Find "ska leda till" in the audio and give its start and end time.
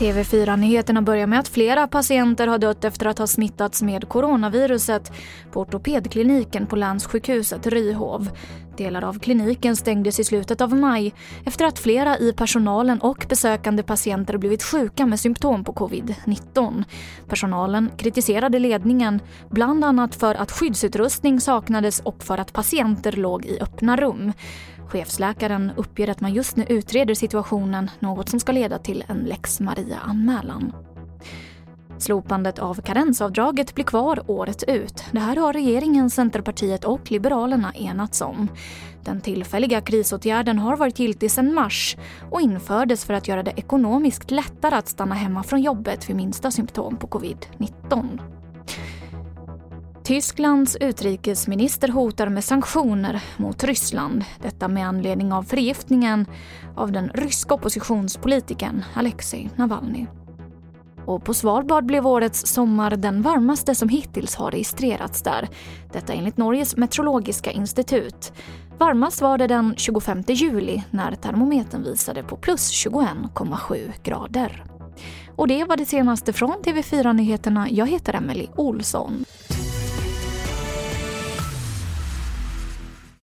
28.40-29.04